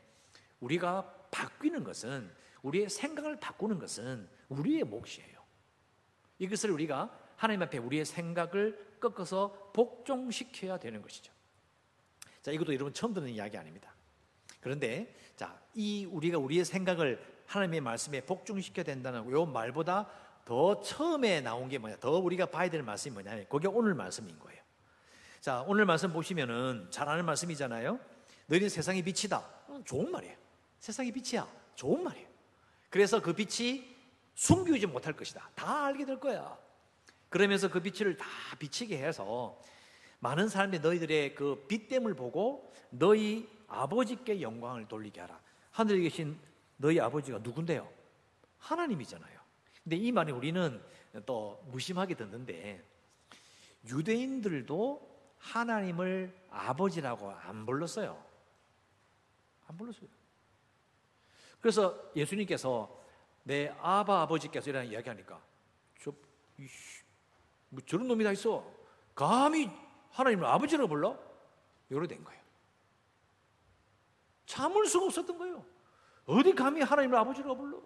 [0.61, 1.03] 우리가
[1.33, 2.31] 바뀌는 것은
[2.63, 5.41] 우리의 생각을 바꾸는 것은 우리의 몫이에요.
[6.39, 11.33] 이것을 우리가 하나님 앞에 우리의 생각을 꺾어서 복종시켜야 되는 것이죠.
[12.41, 13.93] 자, 이것도 여러분 처음 듣는 이야기 아닙니다.
[14.61, 20.09] 그런데 자, 이 우리가 우리의 생각을 하나님의 말씀에 복종시켜야 된다는 이 말보다
[20.45, 21.97] 더 처음에 나온 게 뭐냐?
[21.97, 24.60] 더 우리가 봐야 될 말씀이 뭐냐면 그게 오늘 말씀인 거예요.
[25.41, 27.99] 자, 오늘 말씀 보시면은 잘 아는 말씀이잖아요.
[28.47, 29.39] 너희는 세상의 빛이다.
[29.69, 30.37] 어, 좋은 말이에요.
[30.81, 31.49] 세상의 빛이야.
[31.77, 32.29] 좋은 말이에요.
[32.91, 33.97] 그래서 그 빛이
[34.35, 35.51] 숨기지 못할 것이다.
[35.55, 36.59] 다 알게 될 거야.
[37.31, 38.27] 그러면서 그 빛을 다
[38.59, 39.59] 비치게 해서
[40.19, 45.41] 많은 사람들이 너희들의 그 빛됨을 보고 너희 아버지께 영광을 돌리게 하라.
[45.71, 46.39] 하늘에 계신
[46.77, 47.91] 너희 아버지가 누군데요?
[48.59, 49.41] 하나님이잖아요.
[49.85, 50.83] 근데 이 말이 우리는
[51.25, 52.85] 또 무심하게 듣는데
[53.89, 55.10] 유대인들도
[55.41, 58.23] 하나님을 아버지라고 안 불렀어요.
[59.67, 60.09] 안 불렀어요.
[61.61, 62.99] 그래서 예수님께서
[63.43, 65.41] 내 아바 아버지께서 이라는 이야기하니까
[66.01, 66.13] 저,
[66.59, 67.03] 이씨,
[67.69, 68.65] 뭐 저런 놈이 다 있어.
[69.15, 69.71] 감히
[70.11, 71.19] 하나님을 아버지라고 불러?
[71.89, 72.41] 이렇게 된 거예요.
[74.47, 75.65] 참을 수가 없었던 거예요.
[76.27, 77.83] 어디 감히 하나님을 아버지라고 불러?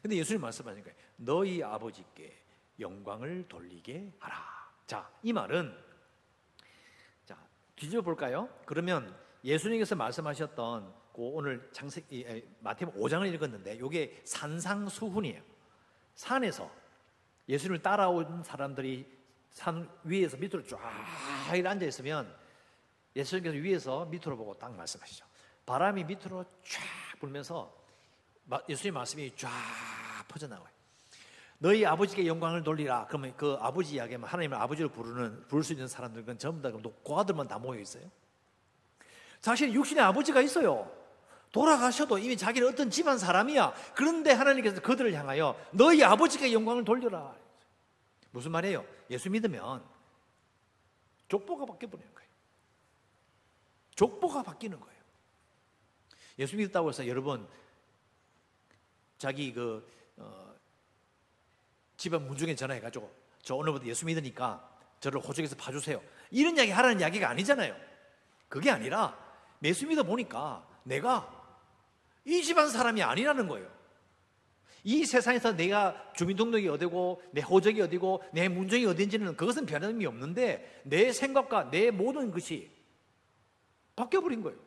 [0.00, 2.36] 근데 예수님 말씀하니까 너희 아버지께
[2.80, 4.72] 영광을 돌리게 하라.
[4.86, 5.91] 자, 이 말은 자,
[7.76, 8.48] 뒤집어 볼까요?
[8.64, 12.02] 그러면 예수님께서 말씀하셨던 그 오늘 장세
[12.60, 15.42] 마태복음 5장을 읽었는데 이게 산상수훈이에요.
[16.14, 16.70] 산에서
[17.48, 19.06] 예수님을 따라온 사람들이
[19.50, 20.78] 산 위에서 밑으로 쫙
[21.50, 22.34] 앉아 있으면
[23.14, 25.24] 예수님께서 위에서 밑으로 보고 딱 말씀하시죠.
[25.66, 27.74] 바람이 밑으로 쫙 불면서
[28.68, 29.50] 예수님 말씀이 쫙
[30.28, 30.81] 퍼져나와요.
[31.62, 33.06] 너희 아버지께 영광을 돌리라.
[33.06, 37.56] 그러면 그 아버지 이야기하면 하나님을 아버지로 부르는 부를 수 있는 사람들은 전부 다 고아들만 다
[37.56, 38.02] 모여 있어요.
[39.40, 40.92] 사실 육신의 아버지가 있어요.
[41.52, 43.74] 돌아가셔도 이미 자기는 어떤 집안 사람이야.
[43.94, 47.32] 그런데 하나님께서 그들을 향하여 너희 아버지께 영광을 돌려라.
[48.32, 48.84] 무슨 말이에요?
[49.10, 49.84] 예수 믿으면
[51.28, 52.28] 족보가 바뀌어버리는 거예요.
[53.94, 55.00] 족보가 바뀌는 거예요.
[56.40, 57.46] 예수 믿었다고 해서 여러분
[59.16, 60.51] 자기 그 어,
[62.02, 63.08] 집안 문중에 전화해가지고
[63.42, 66.02] 저 오늘부터 예수 믿으니까 저를 호적에서 봐주세요.
[66.32, 67.76] 이런 이야기 하라는 이야기가 아니잖아요.
[68.48, 69.16] 그게 아니라
[69.62, 71.30] 예수 믿어 보니까 내가
[72.24, 73.70] 이 집안 사람이 아니라는 거예요.
[74.82, 81.12] 이 세상에서 내가 주민등록이 어디고 내 호적이 어디고 내 문정이 어딘지는 그것은 변함이 없는데 내
[81.12, 82.68] 생각과 내 모든 것이
[83.94, 84.58] 바뀌어버린 거예요.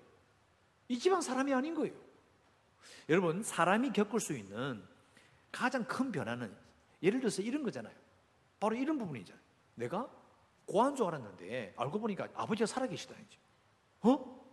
[0.88, 1.94] 이 집안 사람이 아닌 거예요.
[3.10, 4.82] 여러분, 사람이 겪을 수 있는
[5.52, 6.65] 가장 큰 변화는
[7.06, 7.94] 예를 들어서 이런 거잖아요.
[8.60, 9.44] 바로 이런 부분이잖아요.
[9.76, 10.10] 내가
[10.66, 13.38] 고아인 줄 알았는데 알고 보니까 아버지가 살아계시다 이제.
[14.02, 14.46] 어?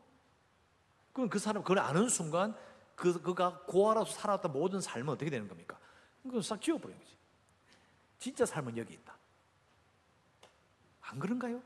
[1.12, 2.54] 그럼 그 사람 그걸 아는 순간
[2.94, 5.78] 그 그가 고아로서 살아왔던 모든 삶은 어떻게 되는 겁니까?
[6.22, 7.16] 그건 싹 지워버린 거지.
[8.18, 9.16] 진짜 삶은 여기 있다.
[11.00, 11.62] 안 그런가요?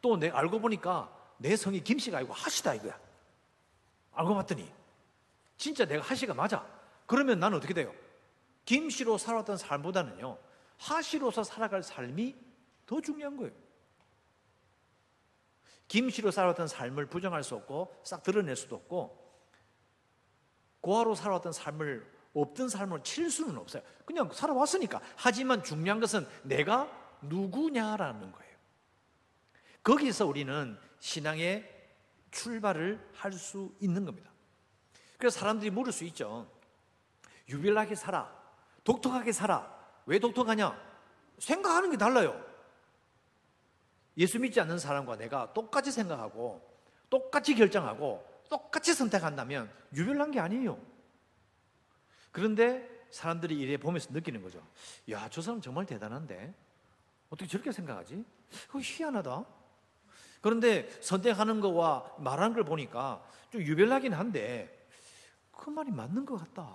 [0.00, 2.98] 또 내 알고 보니까 내 성이 김씨가 아니고 하시다 이거야.
[4.12, 4.70] 알고 봤더니
[5.56, 6.66] 진짜 내가 하시가 맞아.
[7.06, 7.94] 그러면 나는 어떻게 돼요?
[8.64, 10.38] 김씨로 살았던 삶보다는요
[10.78, 12.36] 하시로서 살아갈 삶이
[12.86, 13.52] 더 중요한 거예요.
[15.88, 19.22] 김씨로 살았던 삶을 부정할 수 없고 싹 드러낼 수도 없고
[20.80, 23.82] 고아로 살아왔던 삶을 없던 삶을 칠 수는 없어요.
[24.06, 25.00] 그냥 살아왔으니까.
[25.16, 28.56] 하지만 중요한 것은 내가 누구냐라는 거예요.
[29.82, 31.68] 거기서 우리는 신앙의
[32.30, 34.30] 출발을 할 수 있는 겁니다.
[35.18, 36.50] 그래서 사람들이 물을 수 있죠.
[37.48, 38.41] 유별나게 살아.
[38.84, 39.72] 독특하게 살아.
[40.06, 40.78] 왜 독특하냐?
[41.38, 42.42] 생각하는 게 달라요.
[44.16, 46.60] 예수 믿지 않는 사람과 내가 똑같이 생각하고
[47.08, 50.78] 똑같이 결정하고 똑같이 선택한다면 유별난 게 아니에요.
[52.30, 54.62] 그런데 사람들이 이래 보면서 느끼는 거죠.
[55.10, 56.54] 야, 저 사람 정말 대단한데?
[57.30, 58.24] 어떻게 저렇게 생각하지?
[58.68, 59.44] 그 희한하다.
[60.40, 64.88] 그런데 선택하는 거와 말하는 걸 보니까 좀 유별나긴 한데
[65.52, 66.68] 그 말이 맞는 것 같다.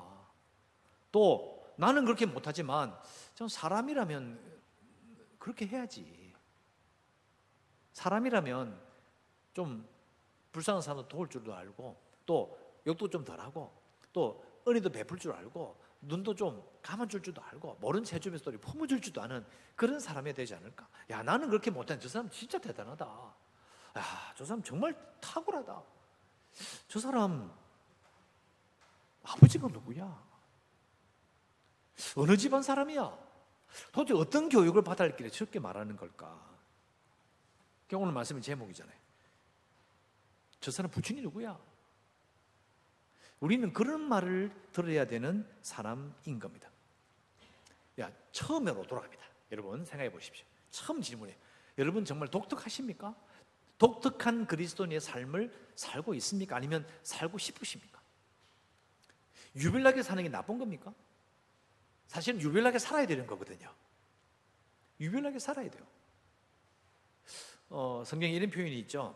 [1.11, 2.97] 또 나는 그렇게 못하지만
[3.35, 4.57] 좀 사람이라면
[5.39, 6.35] 그렇게 해야지.
[7.93, 8.79] 사람이라면
[9.53, 9.87] 좀
[10.51, 13.71] 불쌍한 사람도 도울 줄도 알고 또 욕도 좀 덜하고
[14.11, 19.01] 또 은혜도 베풀 줄 알고 눈도 좀 감아줄 줄도 알고 모른 제 주변 소리 품어줄
[19.01, 20.87] 줄도 아는 그런 사람이 되지 않을까?
[21.09, 23.33] 야 나는 그렇게 못한 저 사람 진짜 대단하다.
[23.95, 25.83] 야저 사람 정말 탁월하다.
[26.87, 27.51] 저 사람
[29.23, 30.26] 아버지가 누구야?
[32.15, 33.17] 어느 집안 사람이야?
[33.91, 36.57] 도대체 어떤 교육을 받았길래 저렇게 말하는 걸까?
[37.93, 38.97] 오늘 말씀의 제목이잖아요.
[40.59, 41.57] 저 사람 부친이 누구야?
[43.39, 46.69] 우리는 그런 말을 들어야 되는 사람인 겁니다.
[47.99, 49.23] 야, 처음으로 돌아갑니다.
[49.51, 50.45] 여러분 생각해 보십시오.
[50.71, 51.37] 처음 질문에
[51.77, 53.15] 여러분 정말 독특하십니까?
[53.77, 56.55] 독특한 그리스도인의 삶을 살고 있습니까?
[56.55, 58.01] 아니면 살고 싶으십니까?
[59.55, 60.93] 유별나게 사는 게 나쁜 겁니까?
[62.07, 63.73] 사실은 유별나게 살아야 되는 거거든요.
[64.99, 65.85] 유별나게 살아야 돼요.
[67.69, 69.15] 어, 성경에 이런 표현이 있죠.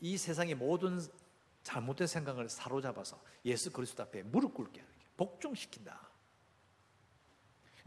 [0.00, 1.00] 이 세상의 모든
[1.62, 4.84] 잘못된 생각을 사로잡아서 예수 그리스도 앞에 무릎 꿇게
[5.16, 6.08] 복종시킨다.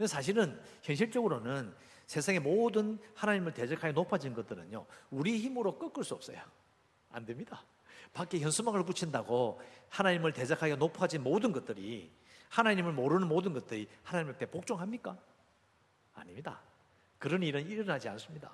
[0.06, 1.74] 사실은 현실적으로는
[2.06, 6.40] 세상의 모든 하나님을 대적하여 높아진 것들은요, 우리 힘으로 꺾을 수 없어요.
[7.10, 7.64] 안 됩니다.
[8.12, 12.12] 밖에 현수막을 붙인다고 하나님을 대적하여 높아진 모든 것들이
[12.48, 15.16] 하나님을 모르는 모든 것들이 하나님 앞에 복종합니까?
[16.14, 16.60] 아닙니다.
[17.18, 18.50] 그런 일은 일어나지 않습니다.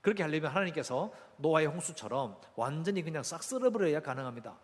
[0.00, 4.58] 그렇게 하려면 하나님께서 노아의 홍수처럼 완전히 그냥 싹 쓸어버려야 가능합니다.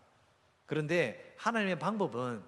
[0.64, 2.42] 그런데 하나님의 방법은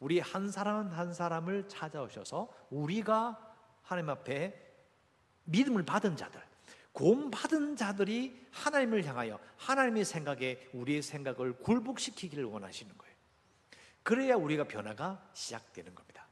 [0.00, 4.58] 우리 한 사람 한 사람을 찾아오셔서 우리가 하나님 앞에
[5.44, 6.40] 믿음을 받은 자들,
[6.92, 13.11] 곰 받은 자들이 하나님을 향하여 하나님의 생각에 우리의 생각을 굴복시키기를 원하시는 거예요.
[14.02, 16.26] 그래야 우리가 변화가 시작되는 겁니다.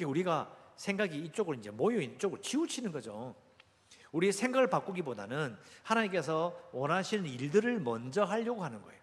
[0.00, 3.34] 우리가 생각이 이쪽으로 이제 모여 있는 쪽으로 치우치는 거죠.
[4.12, 8.98] 우리의 생각을 바꾸기보다는 하나님께서 원하시는 일들을 먼저 하려고 하는 거예요.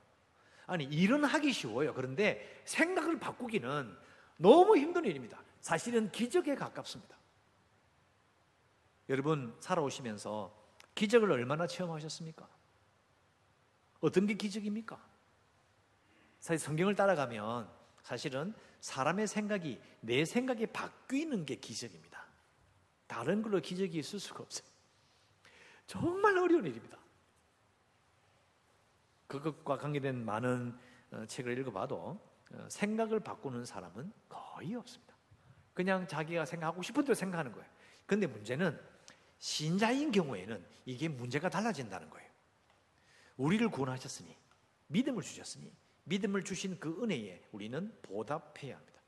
[0.68, 1.94] 아니, 일은 하기 쉬워요.
[1.94, 3.96] 그런데 생각을 바꾸기는
[4.38, 5.44] 너무 힘든 일입니다.
[5.62, 7.16] 사실은 기적에 가깝습니다.
[9.10, 10.56] 여러분, 살아오시면서
[10.96, 12.48] 기적을 얼마나 체험하셨습니까?
[14.00, 15.15] 어떤 게 기적입니까?
[16.46, 17.68] 사실 성경을 따라가면
[18.04, 22.24] 사실은 사람의 생각이 내 생각이 바뀌는 게 기적입니다.
[23.08, 24.68] 다른 걸로 기적이 있을 수가 없어요.
[25.88, 27.00] 정말 어려운 일입니다.
[29.26, 30.78] 그것과 관계된 많은
[31.10, 35.16] 어, 책을 읽어봐도 어, 생각을 바꾸는 사람은 거의 없습니다.
[35.74, 37.68] 그냥 자기가 생각하고 싶은 대로 생각하는 거예요.
[38.06, 38.80] 근데 문제는
[39.40, 42.30] 신자인 경우에는 이게 문제가 달라진다는 거예요.
[43.36, 44.38] 우리를 구원하셨으니
[44.90, 45.74] 믿음을 주셨으니
[46.06, 49.02] 믿음을 주신 그 은혜에 우리는 보답해야 합니다.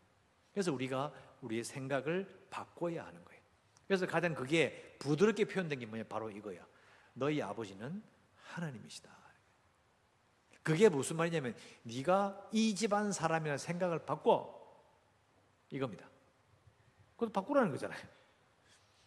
[0.51, 3.41] 그래서 우리가 우리의 생각을 바꿔야 하는 거예요.
[3.87, 6.03] 그래서 가장 그게 부드럽게 표현된 게 뭐냐?
[6.09, 6.65] 바로 이거야.
[7.13, 8.03] 너희 아버지는
[8.35, 9.15] 하나님이시다.
[10.63, 14.57] 그게 무슨 말이냐면 네가 이 집안 사람이라 생각을 바꿔
[15.69, 16.09] 이겁니다.
[17.15, 17.99] 그것도 바꾸라는 거잖아요.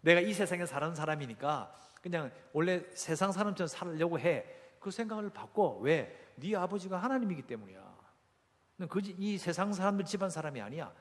[0.01, 4.47] 내가 이 세상에 사는 사람이니까 그냥 원래 세상 사람처럼 살려고 해.
[4.81, 5.79] 그 생각을 바꿔.
[5.81, 6.33] 왜?
[6.37, 7.81] 네 아버지가 하나님이기 때문이야.
[8.77, 10.93] 너는 그, 이 세상 사람들 집안 사람이 아니야.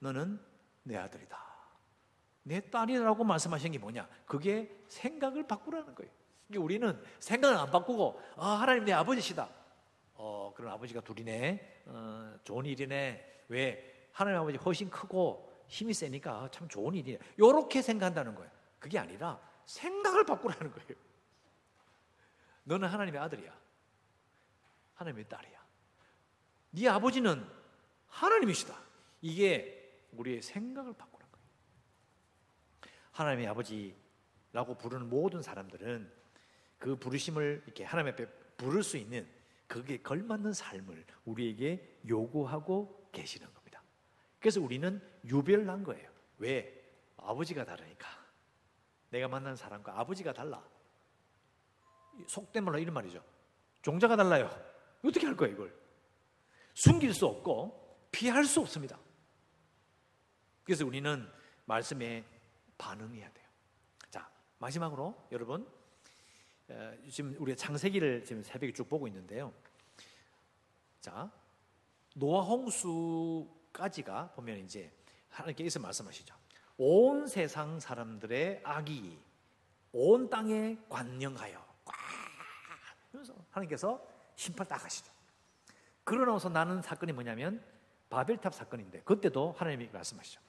[0.00, 0.40] 너는
[0.82, 1.38] 내 아들이다.
[2.42, 4.08] 내 딸이라고 말씀하신 게 뭐냐?
[4.24, 6.10] 그게 생각을 바꾸라는 거예요.
[6.56, 9.48] 우리는 생각을 안 바꾸고, 아, 하나님 내 아버지시다.
[10.14, 11.82] 어, 그런 아버지가 둘이네.
[11.86, 13.42] 어, 좋은 일이네.
[13.48, 14.08] 왜?
[14.12, 17.18] 하나님 아버지 훨씬 크고 힘이 세니까 참 좋은 일이네.
[17.36, 18.50] 이렇게 생각한다는 거예요.
[18.78, 21.05] 그게 아니라 생각을 바꾸라는 거예요.
[22.66, 23.56] 너는 하나님의 아들이야.
[24.94, 25.66] 하나님의 딸이야.
[26.72, 27.46] 네 아버지는
[28.08, 28.76] 하나님이시다.
[29.22, 31.46] 이게 우리의 생각을 바꾸는 거예요.
[33.12, 36.12] 하나님의 아버지라고 부르는 모든 사람들은
[36.78, 38.26] 그 부르심을 이렇게 하나님 앞에
[38.56, 39.28] 부를 수 있는
[39.68, 43.82] 그게 걸맞는 삶을 우리에게 요구하고 계시는 겁니다.
[44.40, 46.10] 그래서 우리는 유별난 거예요.
[46.38, 46.84] 왜?
[47.16, 48.08] 아버지가 다르니까.
[49.10, 50.62] 내가 만난 사람과 아버지가 달라.
[52.26, 53.22] 속된 말로 이런 말이죠.
[53.82, 54.50] 종자가 달라요.
[55.04, 55.74] 어떻게 할 거예요, 이걸?
[56.74, 58.98] 숨길 수 없고 피할 수 없습니다.
[60.64, 61.28] 그래서 우리는
[61.64, 62.24] 말씀에
[62.78, 63.46] 반응해야 돼요.
[64.10, 65.66] 자, 마지막으로 여러분
[67.10, 69.52] 지금 우리가 창세기를 지금 새벽에 쭉 보고 있는데요.
[71.00, 71.30] 자,
[72.14, 74.92] 노아 홍수까지가 보면 이제
[75.28, 76.34] 하나님께서 말씀하시죠.
[76.78, 79.18] 온 세상 사람들의 악이
[79.92, 81.65] 온 땅에 관영하여
[83.56, 84.00] 하나님께서
[84.34, 85.10] 심판 딱 하시죠.
[86.04, 87.62] 그러나서 나는 사건이 뭐냐면
[88.10, 90.40] 바벨탑 사건인데 그때도 하나님이 말씀하시죠.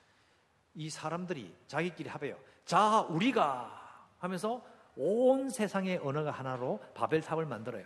[0.76, 2.38] 이 사람들이 자기끼리 합해요.
[2.66, 4.64] 자, 우리가 하면서
[4.96, 7.86] 온 세상의 언어가 하나로 바벨탑을 만들어요.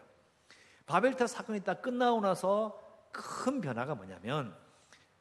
[0.86, 2.79] 바벨탑 사건이 딱 끝나고 나서
[3.12, 4.55] 큰 변화가 뭐냐면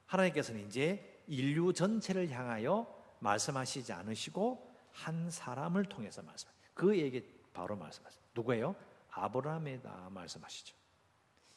[0.06, 6.48] 하나님께서는 이제 인류 전체를 향하여 말씀하시지 않으시고 한 사람을 통해서 말씀.
[6.74, 8.20] 그에게 바로 말씀하세요.
[8.34, 8.74] 누구예요?
[9.12, 10.76] 아브라함에다 말씀하시죠.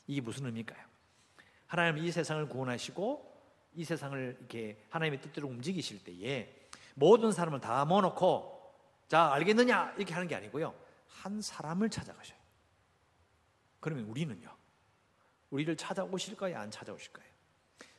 [0.07, 0.85] 이게 무슨 의미일까요?
[1.67, 3.33] 하나님 이 세상을 구원하시고
[3.75, 8.53] 이 세상을 이렇게 하나님의 뜻대로 움직이실 때에 모든 사람을 다 모아놓고
[9.07, 9.95] 자, 알겠느냐?
[9.97, 10.73] 이렇게 하는 게 아니고요.
[11.07, 12.37] 한 사람을 찾아가셔요.
[13.79, 14.49] 그러면 우리는요.
[15.49, 16.57] 우리를 찾아오실까요?
[16.57, 17.25] 안 찾아오실까요?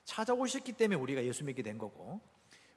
[0.04, 2.20] 찾아오셨기 때문에 우리가 예수 믿게 된 거고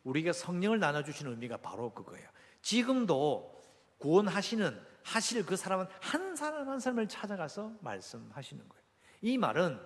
[0.04, 2.30] 우리가 성령을 나눠주시는 의미가 바로 그거예요.
[2.62, 3.62] 지금도
[3.98, 8.84] 구원하시는 하실 그 사람은 한 사람 한 사람을 찾아가서 말씀하시는 거예요.
[9.22, 9.80] 이 말은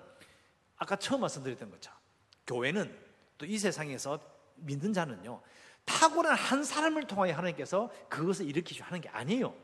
[0.78, 2.00] 아까 처음 말씀드렸던 것처럼
[2.48, 3.00] 교회는
[3.38, 4.20] 또 이 세상에서
[4.56, 5.42] 믿는 자는요
[5.86, 9.56] 탁월한 한 사람을 통하여 하나님께서 그것을 일으키셔 하는 게 아니에요.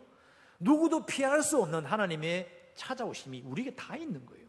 [0.60, 4.48] 누구도 피할 수 없는 하나님의 찾아오심이 우리에게 다 있는 거예요.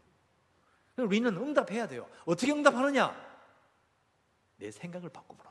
[0.97, 2.07] 우리는 응답해야 돼요.
[2.25, 3.15] 어떻게 응답하느냐?
[4.57, 5.49] 내 생각을 바꾸므로.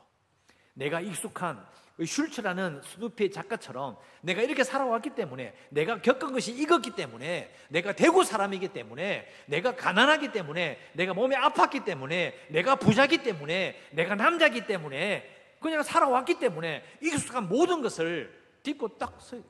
[0.73, 1.65] 내가 익숙한
[2.05, 8.69] 슐츠라는 수두피의 작가처럼 내가 이렇게 살아왔기 때문에 내가 겪은 것이 익었기 때문에 내가 대구 사람이기
[8.69, 15.83] 때문에 내가 가난하기 때문에 내가 몸이 아팠기 때문에 내가 부자기 때문에 내가 남자기 때문에 그냥
[15.83, 19.43] 살아왔기 때문에 익숙한 모든 것을 딛고 딱 서요.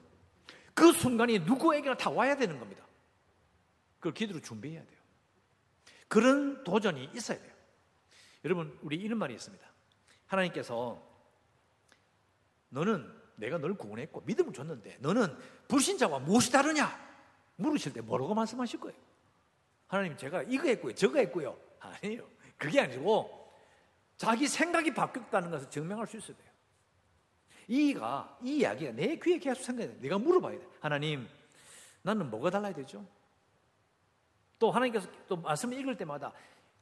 [0.74, 2.86] 그 순간이 누구에게나 다 와야 되는 겁니다.
[3.98, 5.00] 그걸 기도로 준비해야 돼요.
[6.08, 7.52] 그런 도전이 있어야 돼요.
[8.46, 9.68] 여러분, 우리 이런 말이 있습니다.
[10.28, 11.09] 하나님께서
[12.69, 15.36] 너는 내가 널 구원했고 믿음을 줬는데 너는
[15.67, 17.10] 불신자와 무엇이 다르냐?
[17.55, 18.97] 물으실 때 뭐라고 말씀하실 거예요?
[19.88, 21.58] 하나님 제가 이거 했고요, 저거 했고요.
[21.79, 22.27] 아니에요.
[22.58, 23.53] 그게 아니고
[24.17, 26.49] 자기 생각이 바뀌었다는 것을 증명할 수 있어야 돼요.
[27.67, 29.99] 이가 이 이야기가 내 귀에 계속 생각해.
[29.99, 30.67] 내가 물어봐야 돼.
[30.82, 31.27] 하나님,
[32.01, 33.05] 나는 뭐가 달라야 되죠?
[34.58, 36.34] 또 하나님께서 또 말씀을 읽을 때마다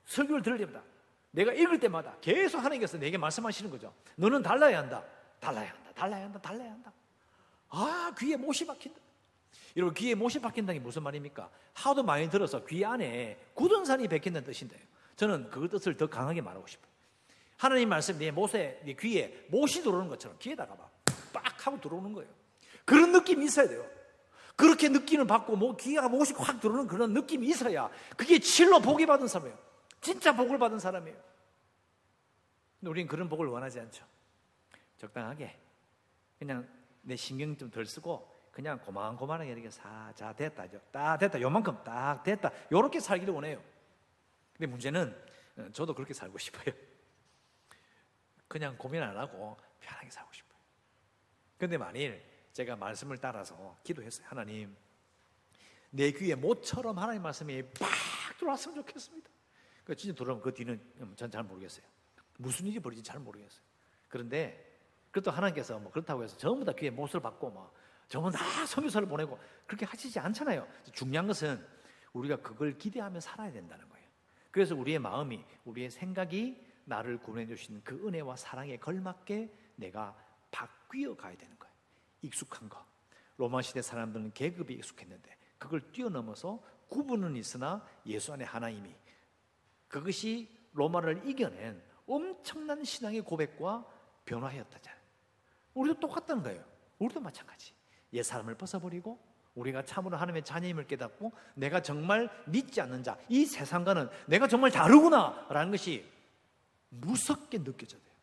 [0.05, 0.83] 설교를 들을 때마다
[1.31, 3.93] 내가 읽을 때마다 계속 하나님께서 내게 말씀하시는 거죠.
[4.15, 5.03] 너는 달라야 한다.
[5.39, 5.91] 달라야 한다.
[5.95, 6.39] 달라야 한다.
[6.39, 6.93] 달라야 한다.
[7.69, 8.99] 아, 귀에 못이 박힌다.
[9.75, 11.49] 여러분, 귀에 못이 박힌다는 게 무슨 말입니까?
[11.73, 14.81] 하도 많이 들어서 귀 안에 굳은 산이 박힌다는 뜻인데요.
[15.15, 16.87] 저는 그 뜻을 더 강하게 말하고 싶어요.
[17.57, 20.97] 하나님 말씀 내 못에, 내 귀에 못이 들어오는 것처럼 귀에다가 막
[21.37, 22.29] 빡 하고 들어오는 거예요.
[22.85, 23.85] 그런 느낌이 있어야 돼요.
[24.55, 29.27] 그렇게 느끼는 받고 뭐 귀가 못이 확 들어오는 그런 느낌이 있어야 그게 실로 복이 받은
[29.27, 29.57] 사람이에요.
[30.01, 31.17] 진짜 복을 받은 사람이에요.
[32.81, 34.05] 우리는 그런 복을 원하지 않죠.
[34.97, 35.57] 적당하게
[36.39, 36.67] 그냥
[37.01, 42.23] 내 신경 좀 덜 쓰고 그냥 고만고만하게 이렇게 사, 자 됐다, 딱 됐다, 요만큼 딱
[42.23, 43.63] 됐다, 요렇게 살기를 원해요.
[44.53, 45.15] 근데 문제는
[45.57, 46.73] 어, 저도 그렇게 살고 싶어요.
[48.47, 50.57] 그냥 고민 안 하고 편하게 살고 싶어요.
[51.57, 52.23] 근데 만일
[52.53, 54.27] 제가 말씀을 따라서 기도했어요.
[54.27, 54.75] 하나님,
[55.91, 59.29] 내 귀에 모처럼 하나님 말씀이 팍 들어왔으면 좋겠습니다.
[59.83, 61.85] 그 진짜 들어오면 그 뒤는 전 잘 모르겠어요.
[62.37, 63.61] 무슨 일이 벌어질지 잘 모르겠어요.
[64.07, 64.66] 그런데
[65.11, 67.73] 그것도 하나님께서 뭐 그렇다고 해서 전부 다 귀에 못을 받고 막
[68.07, 70.67] 저는 다 선교사를 보내고 그렇게 하시지 않잖아요.
[70.93, 71.65] 중요한 것은
[72.13, 74.07] 우리가 그걸 기대하며 살아야 된다는 거예요.
[74.51, 80.15] 그래서 우리의 마음이, 우리의 생각이 나를 구원해 주신 그 은혜와 사랑에 걸맞게 내가
[80.51, 81.73] 바뀌어 가야 되는 거예요.
[82.21, 82.85] 익숙한 거.
[83.35, 88.95] 로마 시대 사람들은 계급이 익숙했는데 그걸 뛰어넘어서 구분은 있으나 예수 안에 하나님이
[89.87, 93.85] 그것이 로마를 이겨낸 엄청난 신앙의 고백과
[94.25, 94.96] 변화였다잖아요.
[95.77, 96.63] 우리도 똑같다는 거예요.
[96.99, 97.73] 우리도 마찬가지.
[98.13, 99.19] 옛 사람을 벗어버리고
[99.55, 105.71] 우리가 참으로 하나님의 자녀임을 깨닫고 내가 정말 믿지 않는 자, 이 세상과는 내가 정말 다르구나라는
[105.71, 106.05] 것이
[106.89, 108.15] 무섭게 느껴져야 돼요.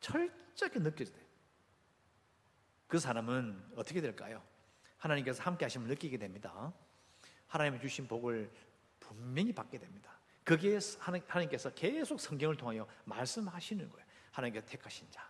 [0.00, 1.24] 철저하게 느껴져야 돼요.
[2.86, 4.42] 그 사람은 어떻게 될까요?
[4.98, 6.72] 하나님께서 함께 하시면 느끼게 됩니다.
[7.48, 8.50] 하나님이 주신 복을
[9.00, 10.10] 분명히 받게 됩니다.
[10.44, 14.06] 거기에 하나님께서 계속 성경을 통하여 말씀하시는 거예요.
[14.30, 15.28] 하나님께서 택하신 자,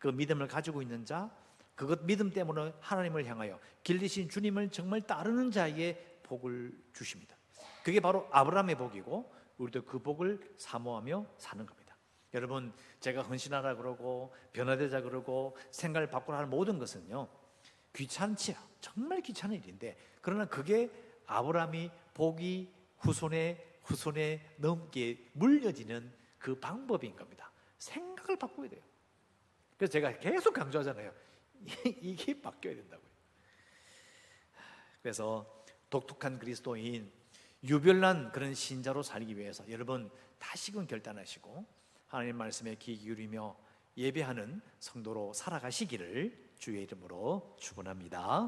[0.00, 1.30] 그 믿음을 가지고 있는 자,
[1.76, 7.36] 그것 믿음 때문에 하나님을 향하여 길리신 주님을 정말 따르는 자에게 복을 주십니다.
[7.84, 11.96] 그게 바로 아브라함의 복이고 우리도 그 복을 사모하며 사는 겁니다.
[12.32, 17.28] 여러분, 제가 헌신하라 그러고 변화되자 그러고 생각을 바꾸라 하는 모든 것은요.
[17.94, 18.56] 귀찮지요.
[18.80, 20.90] 정말 귀찮은 일인데 그러나 그게
[21.26, 27.50] 아브라함이 복이 후손에 후손에 넘게 물려지는 그 방법인 겁니다.
[27.78, 28.89] 생각을 바꿔야 돼요.
[29.80, 31.10] 그래서 제가 계속 강조하잖아요.
[32.02, 33.08] 이게 바뀌어야 된다고요.
[35.00, 37.10] 그래서 독특한 그리스도인
[37.64, 41.64] 유별난 그런 신자로 살기 위해서 여러분 다시금 결단하시고
[42.08, 43.56] 하나님 말씀에 귀 기울이며
[43.96, 48.38] 예배하는 성도로 살아가시기를 주의 이름으로 축원합니다.